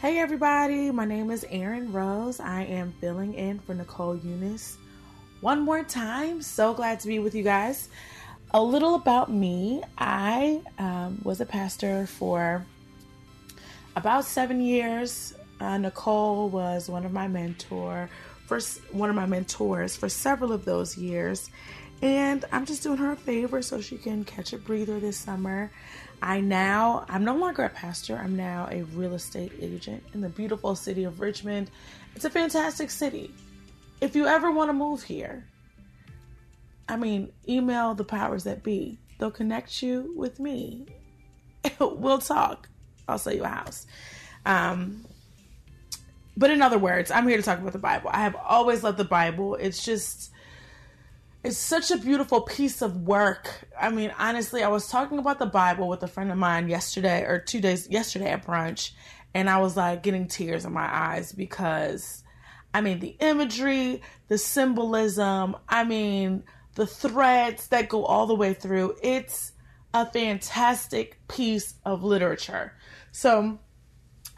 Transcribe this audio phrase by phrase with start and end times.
[0.00, 2.38] Hey everybody, my name is Erin Rose.
[2.38, 4.76] I am filling in for Nicole Unice
[5.40, 6.42] one more time.
[6.42, 7.88] So glad to be with you guys.
[8.52, 12.66] A little about me I um, was a pastor for
[13.96, 15.34] about seven years.
[15.60, 18.08] Uh, Nicole was one of my mentor
[18.46, 18.60] for
[18.92, 21.50] one of my mentors for several of those years,
[22.02, 25.70] and I'm just doing her a favor so she can catch a breather this summer.
[26.24, 28.16] I now I'm no longer a pastor.
[28.16, 31.70] I'm now a real estate agent in the beautiful city of Richmond.
[32.16, 33.30] It's a fantastic city.
[34.00, 35.46] If you ever want to move here,
[36.88, 38.98] I mean, email the powers that be.
[39.18, 40.86] They'll connect you with me.
[41.78, 42.70] we'll talk.
[43.06, 43.86] I'll sell you a house.
[44.46, 45.04] Um,
[46.38, 48.08] but in other words, I'm here to talk about the Bible.
[48.10, 49.56] I have always loved the Bible.
[49.56, 50.30] It's just,
[51.44, 53.68] it's such a beautiful piece of work.
[53.78, 57.22] I mean, honestly, I was talking about the Bible with a friend of mine yesterday
[57.22, 58.92] or two days yesterday at brunch,
[59.34, 62.24] and I was like getting tears in my eyes because,
[62.72, 66.44] I mean, the imagery, the symbolism, I mean,
[66.76, 68.96] the threads that go all the way through.
[69.02, 69.52] It's
[69.92, 72.72] a fantastic piece of literature.
[73.12, 73.58] So,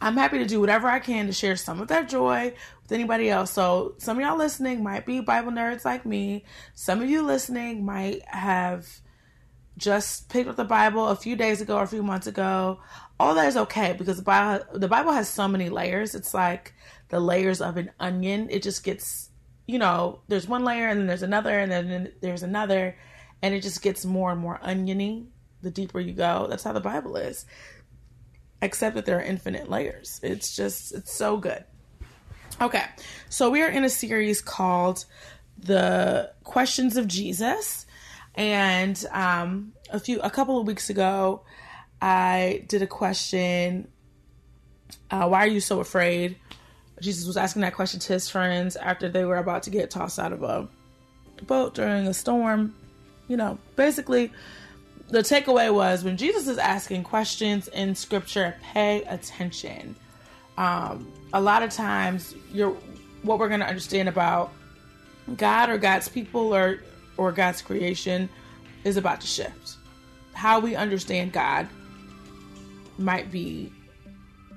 [0.00, 2.52] I'm happy to do whatever I can to share some of that joy
[2.83, 3.50] with anybody else.
[3.50, 6.44] So, some of y'all listening might be Bible nerds like me.
[6.75, 8.86] Some of you listening might have
[9.78, 12.80] just picked up the Bible a few days ago or a few months ago.
[13.19, 16.14] All that is okay because the Bible, the Bible has so many layers.
[16.14, 16.74] It's like
[17.08, 18.48] the layers of an onion.
[18.50, 19.30] It just gets,
[19.67, 22.97] you know, there's one layer and then there's another and then there's another,
[23.42, 25.28] and it just gets more and more oniony
[25.62, 26.47] the deeper you go.
[26.48, 27.47] That's how the Bible is
[28.62, 30.20] except that there are infinite layers.
[30.22, 31.64] It's just, it's so good.
[32.60, 32.84] Okay,
[33.28, 35.04] so we are in a series called
[35.58, 37.86] The Questions of Jesus.
[38.34, 41.42] And um, a few, a couple of weeks ago,
[42.00, 43.88] I did a question
[45.10, 46.36] uh, Why are you so afraid?
[47.00, 50.18] Jesus was asking that question to his friends after they were about to get tossed
[50.18, 50.68] out of a
[51.42, 52.74] boat during a storm.
[53.28, 54.33] You know, basically,
[55.08, 59.94] the takeaway was when Jesus is asking questions in scripture, pay attention.
[60.58, 62.77] Um, a lot of times, you're
[63.22, 64.52] what we're going to understand about
[65.36, 66.80] God or God's people or
[67.16, 68.28] or God's creation
[68.84, 69.77] is about to shift.
[70.33, 71.68] How we understand God
[72.98, 73.72] might be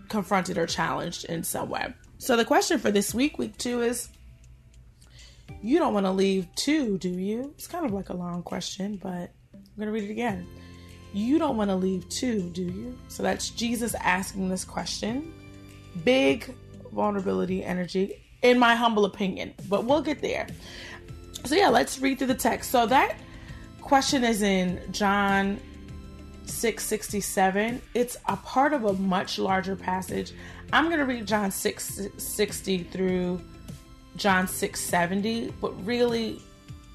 [0.07, 1.93] confronted or challenged in some way.
[2.17, 4.09] So the question for this week, week two, is
[5.61, 7.53] you don't want to leave two, do you?
[7.55, 9.31] It's kind of like a long question, but
[9.79, 10.47] going to read it again.
[11.13, 12.97] You don't want to leave too, do you?
[13.07, 15.33] So that's Jesus asking this question.
[16.03, 16.55] Big
[16.93, 20.47] vulnerability energy, in my humble opinion, but we'll get there.
[21.45, 22.69] So, yeah, let's read through the text.
[22.69, 23.15] So, that
[23.81, 25.59] question is in John
[26.45, 27.81] 667.
[27.93, 30.33] It's a part of a much larger passage.
[30.73, 33.41] I'm going to read John 660 through
[34.15, 36.41] John 670, but really,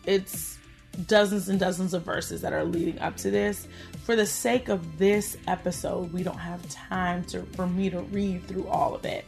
[0.05, 0.59] it's
[1.07, 3.67] dozens and dozens of verses that are leading up to this.
[4.05, 8.47] For the sake of this episode, we don't have time to for me to read
[8.47, 9.25] through all of it.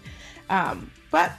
[0.48, 1.32] Um, but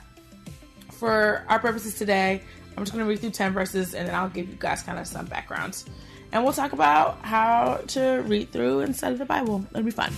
[0.92, 2.42] for our purposes today,
[2.76, 5.00] I'm just going to read through 10 verses and then I'll give you guys kind
[5.00, 5.86] of some backgrounds.
[6.32, 9.66] And we'll talk about how to read through and study the Bible.
[9.72, 10.14] It'll be fun.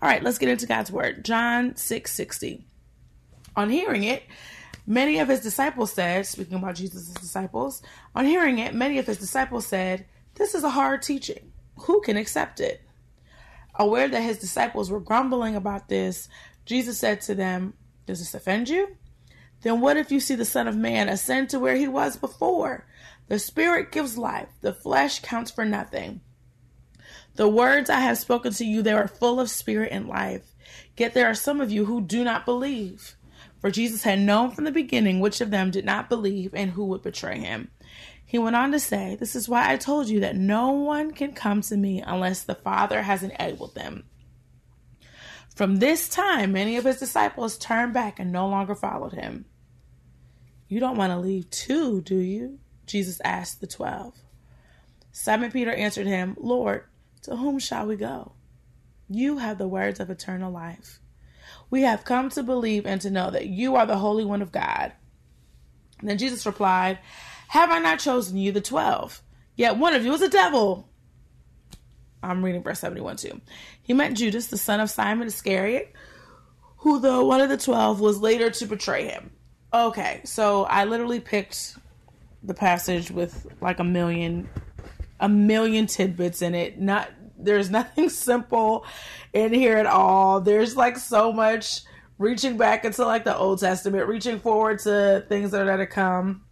[0.00, 1.24] All right, let's get into God's word.
[1.24, 2.64] John 6 60.
[3.56, 4.22] On hearing it,
[4.86, 7.82] many of his disciples said, speaking about Jesus' disciples,
[8.14, 11.52] on hearing it, many of his disciples said, This is a hard teaching.
[11.80, 12.82] Who can accept it?
[13.74, 16.28] Aware that his disciples were grumbling about this,
[16.64, 17.74] Jesus said to them,
[18.06, 18.96] Does this offend you?
[19.62, 22.86] Then what if you see the Son of Man ascend to where he was before?
[23.26, 26.20] The Spirit gives life, the flesh counts for nothing.
[27.38, 30.56] The words I have spoken to you, they are full of spirit and life.
[30.96, 33.14] Yet there are some of you who do not believe.
[33.60, 36.86] For Jesus had known from the beginning which of them did not believe and who
[36.86, 37.70] would betray him.
[38.26, 41.32] He went on to say, This is why I told you that no one can
[41.32, 44.06] come to me unless the Father has enabled them.
[45.54, 49.44] From this time, many of his disciples turned back and no longer followed him.
[50.66, 52.58] You don't want to leave too, do you?
[52.84, 54.14] Jesus asked the twelve.
[55.12, 56.82] Simon Peter answered him, Lord,
[57.28, 58.32] to whom shall we go?
[59.08, 60.98] You have the words of eternal life.
[61.70, 64.52] We have come to believe and to know that you are the Holy One of
[64.52, 64.92] God.
[66.00, 66.98] And then Jesus replied,
[67.48, 69.22] Have I not chosen you, the twelve?
[69.56, 70.88] Yet one of you is a devil.
[72.22, 73.40] I'm reading verse 71 too.
[73.82, 75.92] He meant Judas, the son of Simon Iscariot,
[76.78, 79.30] who, though one of the twelve, was later to betray him.
[79.72, 81.76] Okay, so I literally picked
[82.42, 84.48] the passage with like a million
[85.20, 86.80] a million tidbits in it.
[86.80, 88.84] Not there's nothing simple
[89.32, 90.40] in here at all.
[90.40, 91.82] There's like so much
[92.18, 96.44] reaching back into like the Old Testament, reaching forward to things that are to come.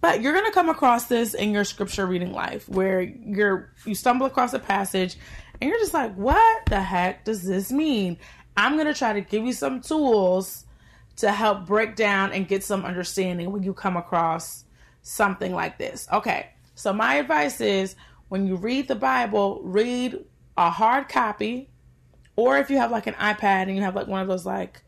[0.00, 4.26] But you're gonna come across this in your scripture reading life where you're you stumble
[4.26, 5.16] across a passage
[5.60, 8.16] and you're just like, what the heck does this mean?
[8.56, 10.64] I'm gonna try to give you some tools
[11.16, 14.64] to help break down and get some understanding when you come across
[15.02, 16.06] something like this.
[16.12, 17.96] Okay, so my advice is
[18.28, 20.24] when you read the Bible, read
[20.56, 21.70] a hard copy,
[22.36, 24.82] or if you have like an iPad and you have like one of those like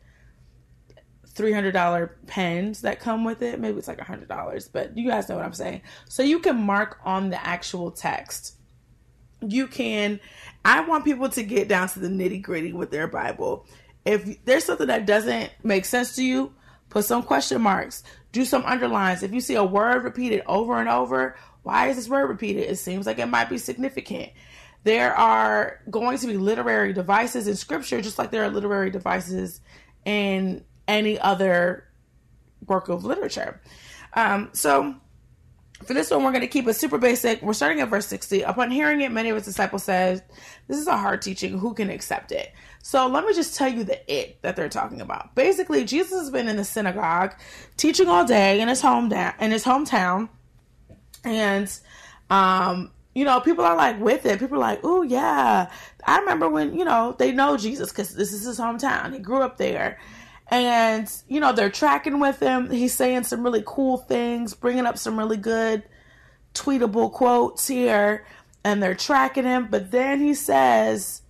[1.33, 5.45] $300 pens that come with it, maybe it's like $100, but you guys know what
[5.45, 5.81] I'm saying.
[6.09, 8.57] So you can mark on the actual text.
[9.41, 10.19] You can,
[10.63, 13.65] I want people to get down to the nitty gritty with their Bible
[14.05, 16.53] if there's something that doesn't make sense to you,
[16.89, 19.23] put some question marks, do some underlines.
[19.23, 22.69] If you see a word repeated over and over, why is this word repeated?
[22.69, 24.31] It seems like it might be significant.
[24.83, 29.61] There are going to be literary devices in scripture, just like there are literary devices
[30.05, 31.85] in any other
[32.65, 33.61] work of literature.
[34.13, 34.95] Um, so,
[35.85, 37.41] for this one, we're going to keep it super basic.
[37.41, 38.41] We're starting at verse 60.
[38.41, 40.23] Upon hearing it, many of his disciples said,
[40.67, 41.57] This is a hard teaching.
[41.57, 42.51] Who can accept it?
[42.83, 45.35] So let me just tell you the it that they're talking about.
[45.35, 47.35] Basically, Jesus has been in the synagogue
[47.77, 50.29] teaching all day in his home in his hometown.
[51.23, 51.71] And
[52.29, 54.39] um, you know, people are like with it.
[54.39, 55.71] People are like, "Oh yeah,
[56.05, 59.13] I remember when you know they know Jesus because this is his hometown.
[59.13, 59.99] He grew up there."
[60.49, 62.69] And you know they're tracking with him.
[62.69, 65.83] He's saying some really cool things, bringing up some really good
[66.53, 68.25] tweetable quotes here,
[68.63, 69.67] and they're tracking him.
[69.69, 71.21] But then he says,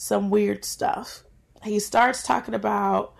[0.00, 1.24] some weird stuff.
[1.62, 3.14] He starts talking about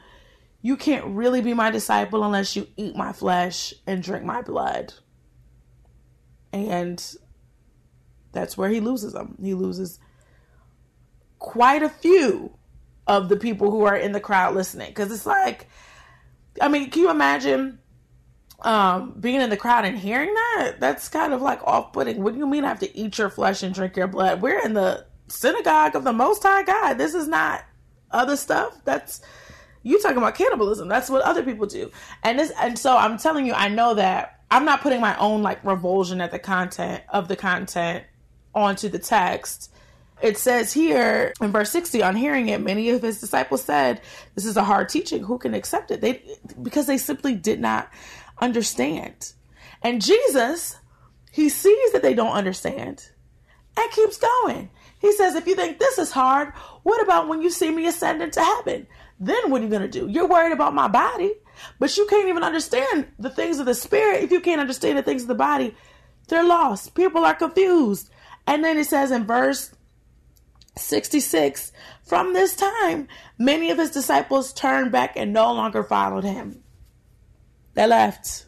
[0.62, 4.94] you can't really be my disciple unless you eat my flesh and drink my blood.
[6.52, 7.02] And
[8.32, 9.36] that's where he loses them.
[9.40, 9.98] He loses
[11.38, 12.56] quite a few
[13.06, 14.88] of the people who are in the crowd listening.
[14.88, 15.68] Because it's like,
[16.60, 17.78] I mean, can you imagine
[18.60, 20.76] um, being in the crowd and hearing that?
[20.80, 22.22] That's kind of like off putting.
[22.22, 24.42] What do you mean I have to eat your flesh and drink your blood?
[24.42, 26.94] We're in the synagogue of the Most High God.
[26.94, 27.64] This is not
[28.10, 28.80] other stuff.
[28.84, 29.20] That's
[29.82, 30.88] you talking about cannibalism.
[30.88, 31.90] That's what other people do.
[32.22, 35.42] And this, and so I'm telling you, I know that I'm not putting my own
[35.42, 38.04] like revulsion at the content of the content
[38.54, 39.72] onto the text.
[40.22, 44.00] It says here in verse 60, on hearing it, many of his disciples said,
[44.34, 45.22] This is a hard teaching.
[45.22, 46.00] Who can accept it?
[46.00, 46.22] They
[46.62, 47.90] because they simply did not
[48.38, 49.32] understand.
[49.82, 50.76] And Jesus,
[51.30, 53.08] he sees that they don't understand
[53.76, 54.70] and keeps going.
[55.00, 56.52] He says, if you think this is hard,
[56.82, 58.86] what about when you see me ascend into heaven?
[59.20, 60.08] Then what are you going to do?
[60.08, 61.32] You're worried about my body,
[61.78, 64.24] but you can't even understand the things of the spirit.
[64.24, 65.76] If you can't understand the things of the body,
[66.28, 66.94] they're lost.
[66.94, 68.10] People are confused.
[68.46, 69.74] And then it says in verse
[70.76, 71.70] 66
[72.02, 73.08] From this time,
[73.38, 76.62] many of his disciples turned back and no longer followed him.
[77.74, 78.46] They left.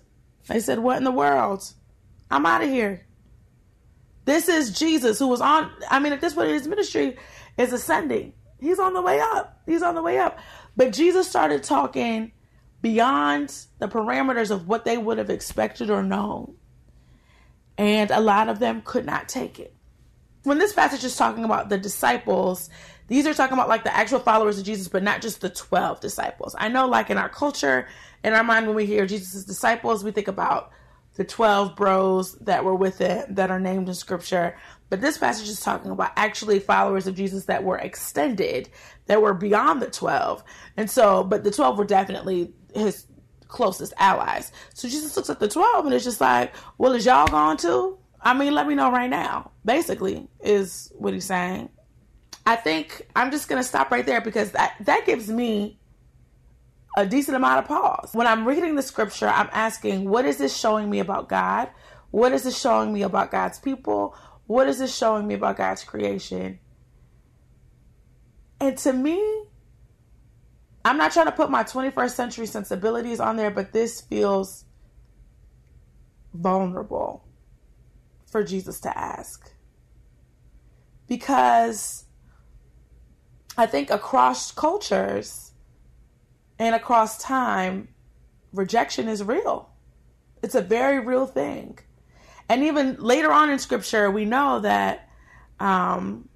[0.49, 1.71] They said, What in the world?
[2.31, 3.07] I'm out of here.
[4.25, 7.19] This is Jesus who was on, I mean, at this point, his ministry
[7.59, 8.33] is ascending.
[8.61, 9.61] He's on the way up.
[9.67, 10.39] He's on the way up.
[10.77, 12.33] But Jesus started talking
[12.81, 16.57] beyond the parameters of what they would have expected or known.
[17.79, 19.75] And a lot of them could not take it.
[20.43, 22.69] When this passage is talking about the disciples,
[23.07, 26.01] these are talking about like the actual followers of Jesus, but not just the 12
[26.01, 26.57] disciples.
[26.59, 27.87] I know, like in our culture,
[28.25, 30.73] in our mind, when we hear Jesus' disciples, we think about
[31.15, 34.57] the 12 bros that were with it that are named in scripture.
[34.93, 38.69] But this passage is talking about actually followers of Jesus that were extended,
[39.07, 40.45] that were beyond the 12.
[40.77, 43.07] And so, but the 12 were definitely his
[43.49, 44.53] closest allies.
[44.75, 47.97] So Jesus looks at the 12 and it's just like, well, is y'all going to?
[48.21, 51.71] I mean, let me know right now, basically, is what he's saying.
[52.45, 55.79] I think I'm just going to stop right there because that, that gives me
[56.99, 58.11] a decent amount of pause.
[58.13, 61.71] When I'm reading the scripture, I'm asking, what is this showing me about God?
[62.11, 64.15] What is this showing me about God's people?
[64.47, 66.59] What is this showing me about God's creation?
[68.61, 69.45] And to me,
[70.85, 74.65] I'm not trying to put my 21st century sensibilities on there, but this feels
[76.35, 77.25] vulnerable
[78.27, 79.53] for Jesus to ask.
[81.09, 82.05] Because
[83.57, 85.53] I think across cultures,
[86.63, 87.89] and across time,
[88.53, 89.71] rejection is real.
[90.45, 91.79] It's a very real thing.
[92.49, 95.09] And even later on in scripture, we know that
[95.61, 96.29] um,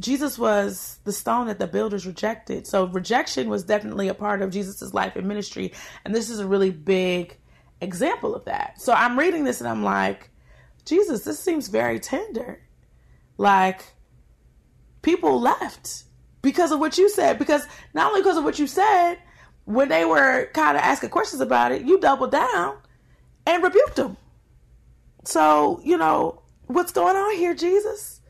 [0.00, 2.66] Jesus was the stone that the builders rejected.
[2.66, 5.72] So rejection was definitely a part of Jesus's life and ministry.
[6.04, 7.36] And this is a really big
[7.80, 8.80] example of that.
[8.80, 10.30] So I'm reading this and I'm like,
[10.84, 12.60] Jesus, this seems very tender.
[13.38, 13.84] Like
[15.02, 16.04] people left
[16.42, 17.38] because of what you said.
[17.38, 19.18] Because not only because of what you said,
[19.64, 22.76] when they were kind of asking questions about it, you doubled down
[23.46, 24.16] and rebuked them.
[25.24, 28.20] So, you know, what's going on here, Jesus?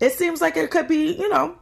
[0.00, 1.58] It seems like it could be, you know,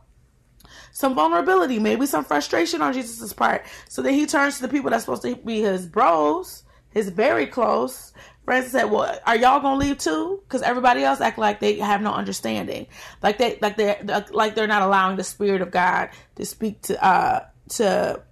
[0.93, 3.65] some vulnerability, maybe some frustration on Jesus' part.
[3.89, 7.47] So then he turns to the people that's supposed to be his bros, his very
[7.47, 8.13] close
[8.45, 10.43] friends, and said, "Well, are y'all gonna leave too?
[10.45, 12.87] Because everybody else act like they have no understanding,
[13.23, 13.99] like they, like they,
[14.31, 18.23] like they're not allowing the Spirit of God to speak to, uh, to,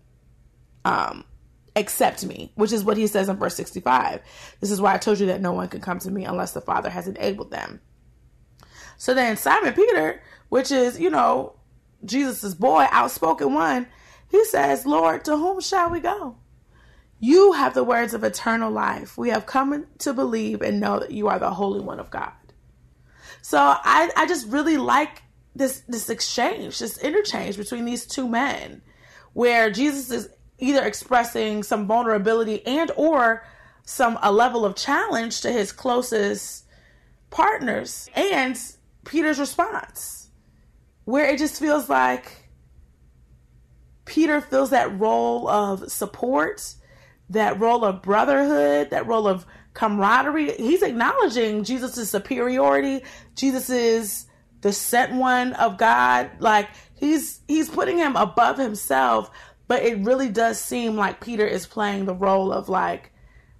[0.85, 1.25] um."
[1.81, 4.21] Accept me, which is what he says in verse 65.
[4.61, 6.61] This is why I told you that no one can come to me unless the
[6.61, 7.81] Father has enabled them.
[8.97, 11.57] So then Simon Peter, which is, you know,
[12.05, 13.87] Jesus's boy, outspoken one,
[14.31, 16.37] he says, Lord, to whom shall we go?
[17.19, 19.19] You have the words of eternal life.
[19.19, 22.33] We have come to believe and know that you are the Holy One of God.
[23.43, 25.23] So I, I just really like
[25.55, 28.83] this this exchange, this interchange between these two men,
[29.33, 30.29] where Jesus is
[30.61, 33.45] either expressing some vulnerability and or
[33.85, 36.65] some a level of challenge to his closest
[37.31, 38.59] partners and
[39.05, 40.29] Peter's response,
[41.05, 42.51] where it just feels like
[44.05, 46.75] Peter feels that role of support,
[47.31, 50.53] that role of brotherhood, that role of camaraderie.
[50.57, 53.03] He's acknowledging Jesus' superiority.
[53.37, 54.27] Jesus is
[54.61, 56.31] the sent one of God.
[56.41, 59.31] Like he's he's putting him above himself,
[59.71, 63.13] but it really does seem like Peter is playing the role of like,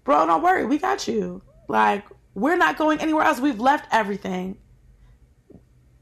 [0.03, 1.41] bro, don't worry, we got you.
[1.69, 3.39] Like, we're not going anywhere else.
[3.39, 4.59] We've left everything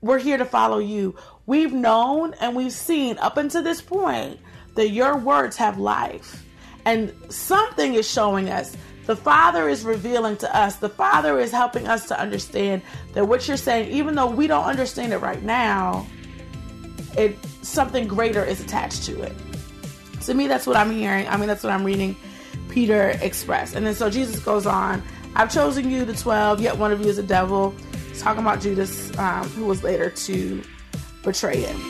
[0.01, 1.15] we're here to follow you.
[1.45, 4.41] We've known and we've seen up until this point
[4.77, 6.43] that your words have life.
[6.87, 8.77] And something is showing us.
[9.05, 10.77] The Father is revealing to us.
[10.77, 12.81] The Father is helping us to understand
[13.13, 16.07] that what you're saying, even though we don't understand it right now,
[17.17, 19.35] it something greater is attached to it.
[20.29, 21.27] To me, that's what I'm hearing.
[21.27, 22.15] I mean, that's what I'm reading
[22.69, 23.75] Peter express.
[23.75, 25.03] And then so Jesus goes on,
[25.35, 27.75] I've chosen you, the 12, yet one of you is a devil
[28.19, 30.63] talking about Judas, um, who was later to
[31.25, 31.81] betray him.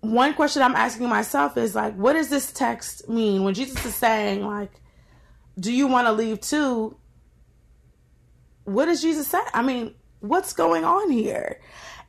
[0.00, 3.94] One question I'm asking myself is like, what does this text mean when Jesus is
[3.94, 4.72] saying, like,
[5.60, 6.96] do you want to leave too?
[8.66, 9.40] What does Jesus say?
[9.54, 11.60] I mean, what's going on here?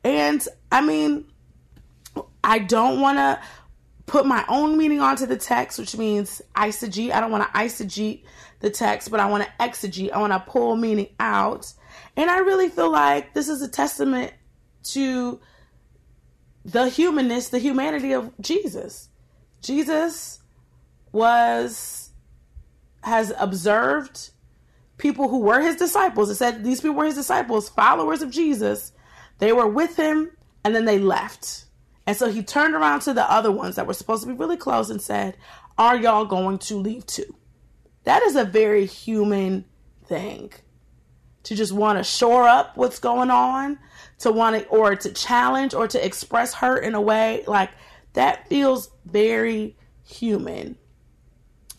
[0.03, 1.25] And I mean,
[2.43, 3.39] I don't want to
[4.05, 7.11] put my own meaning onto the text, which means eisegete.
[7.11, 8.23] I don't want to eisegete
[8.59, 10.11] the text, but I want to exegete.
[10.11, 11.73] I want to pull meaning out.
[12.15, 14.33] And I really feel like this is a testament
[14.85, 15.39] to
[16.65, 19.09] the humanness, the humanity of Jesus.
[19.61, 20.39] Jesus
[21.11, 22.11] was,
[23.03, 24.31] has observed
[24.97, 26.29] people who were his disciples.
[26.29, 28.91] It said these people were his disciples, followers of Jesus.
[29.39, 30.31] They were with him
[30.63, 31.67] and then they left
[32.07, 34.55] and so he turned around to the other ones that were supposed to be really
[34.55, 35.35] close and said,
[35.77, 37.35] Are y'all going to leave too?
[38.05, 39.65] That is a very human
[40.05, 40.53] thing.
[41.43, 43.77] To just want to shore up what's going on,
[44.19, 47.71] to want to, or to challenge or to express hurt in a way like
[48.13, 50.77] that feels very human.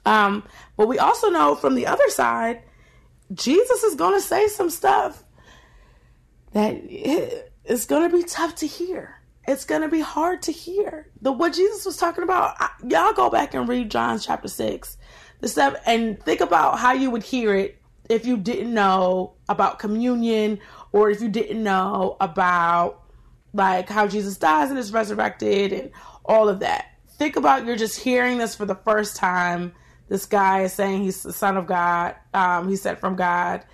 [0.04, 0.44] Um,
[0.76, 2.62] but we also know from the other side,
[3.32, 5.23] Jesus is going to say some stuff
[6.52, 6.75] that
[7.64, 9.18] it's going to be tough to hear
[9.49, 11.08] it's going to be hard to hear.
[11.23, 14.99] The what Jesus was talking about, I, y'all go back and read John chapter 6.
[15.40, 17.80] The stuff and think about how you would hear it
[18.11, 20.58] if you didn't know about communion
[20.92, 23.02] or if you didn't know about
[23.54, 25.92] like how Jesus dies and is resurrected and
[26.26, 26.85] all of that.
[27.16, 29.73] Think about you're just hearing this for the first time.
[30.08, 32.16] This guy is saying he's the son of God.
[32.32, 33.64] Um, he's sent from God,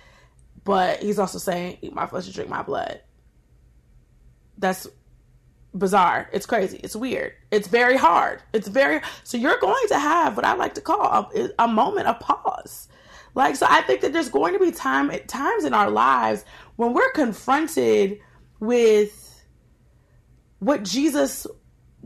[0.63, 3.01] but he's also saying, "Eat my flesh and drink my blood."
[4.57, 4.87] That's
[5.73, 6.29] bizarre.
[6.33, 6.79] It's crazy.
[6.83, 7.33] It's weird.
[7.51, 8.41] It's very hard.
[8.53, 12.07] It's very so you're going to have what I like to call a, a moment
[12.07, 12.87] of pause.
[13.33, 16.45] Like so, I think that there's going to be time times in our lives
[16.77, 18.19] when we're confronted
[18.59, 19.45] with
[20.59, 21.45] what Jesus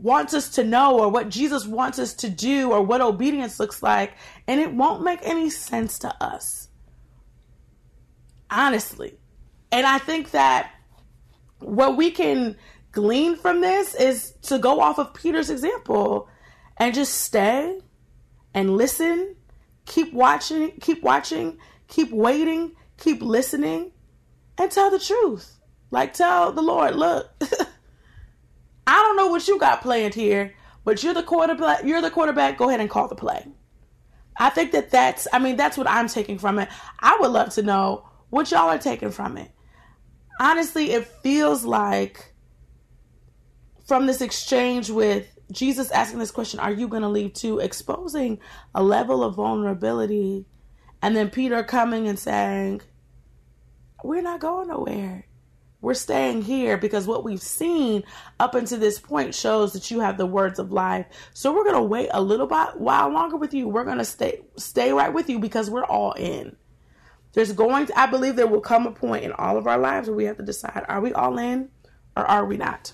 [0.02, 3.82] wants us to know or what Jesus wants us to do or what obedience looks
[3.82, 4.12] like,
[4.46, 6.68] and it won't make any sense to us.
[8.50, 9.18] Honestly.
[9.72, 10.72] And I think that
[11.60, 12.56] what we can
[12.92, 16.28] glean from this is to go off of Peter's example
[16.76, 17.78] and just stay
[18.52, 19.36] and listen
[19.90, 23.90] keep watching, keep watching, keep waiting, keep listening,
[24.56, 25.58] and tell the truth.
[25.90, 27.28] Like tell the Lord, look,
[28.90, 30.52] I don't know what you got planned here,
[30.84, 31.84] but you're the quarterback.
[31.84, 32.58] You're the quarterback.
[32.58, 33.46] Go ahead and call the play.
[34.36, 35.28] I think that that's.
[35.32, 36.68] I mean, that's what I'm taking from it.
[36.98, 39.52] I would love to know what y'all are taking from it.
[40.40, 42.34] Honestly, it feels like
[43.86, 47.60] from this exchange with Jesus asking this question, Are you going to leave too?
[47.60, 48.40] Exposing
[48.74, 50.46] a level of vulnerability.
[51.00, 52.80] And then Peter coming and saying,
[54.02, 55.26] We're not going nowhere.
[55.82, 58.04] We're staying here because what we've seen
[58.38, 61.06] up until this point shows that you have the words of life.
[61.32, 63.68] So we're gonna wait a little while longer with you.
[63.68, 66.56] We're gonna stay stay right with you because we're all in.
[67.32, 70.08] There's going to, I believe there will come a point in all of our lives
[70.08, 71.70] where we have to decide are we all in
[72.16, 72.92] or are we not?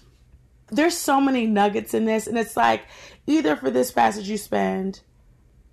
[0.68, 2.82] there's so many nuggets in this, and it's like
[3.26, 5.00] either for this passage you spend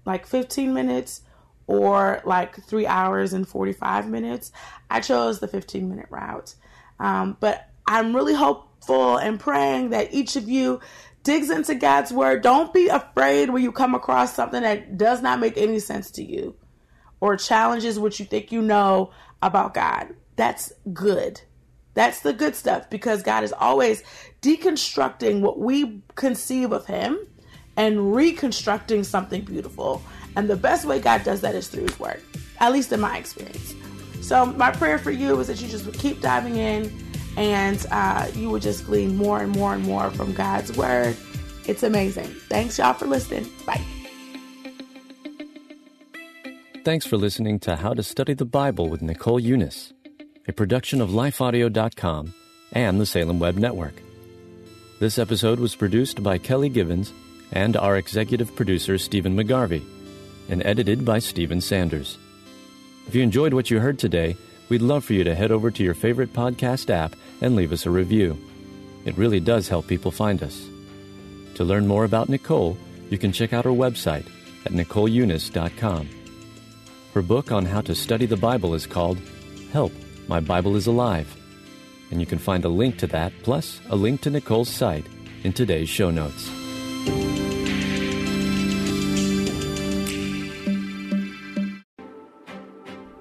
[0.05, 1.21] like 15 minutes
[1.65, 4.51] or like three hours and 45 minutes.
[4.89, 6.55] I chose the 15 minute route.
[6.99, 10.79] Um, but I'm really hopeful and praying that each of you
[11.23, 12.41] digs into God's word.
[12.41, 16.23] Don't be afraid when you come across something that does not make any sense to
[16.23, 16.55] you
[17.19, 20.13] or challenges what you think you know about God.
[20.35, 21.41] That's good.
[21.93, 24.03] That's the good stuff because God is always
[24.41, 27.19] deconstructing what we conceive of Him
[27.77, 30.01] and reconstructing something beautiful.
[30.35, 32.21] And the best way God does that is through His Word,
[32.59, 33.75] at least in my experience.
[34.23, 36.91] So, my prayer for you is that you just would keep diving in
[37.35, 41.17] and uh, you would just glean more and more and more from God's Word.
[41.67, 42.27] It's amazing.
[42.47, 43.49] Thanks, y'all, for listening.
[43.65, 43.81] Bye.
[46.85, 49.91] Thanks for listening to How to Study the Bible with Nicole Unice,
[50.47, 52.33] a production of lifeaudio.com
[52.71, 53.95] and the Salem Web Network.
[54.99, 57.11] This episode was produced by Kelly Givens
[57.51, 59.83] and our executive producer, Stephen McGarvey,
[60.47, 62.17] and edited by Stephen Sanders.
[63.07, 64.37] If you enjoyed what you heard today,
[64.69, 67.85] we'd love for you to head over to your favorite podcast app and leave us
[67.85, 68.37] a review.
[69.05, 70.67] It really does help people find us.
[71.55, 72.77] To learn more about Nicole,
[73.09, 74.25] you can check out her website
[74.65, 76.09] at NicoleUnice.com.
[77.13, 79.19] Her book on how to study the Bible is called
[79.71, 79.91] Help
[80.27, 81.35] my Bible is Alive.
[82.11, 85.05] And you can find a link to that, plus a link to Nicole's site,
[85.43, 86.49] in today's show notes.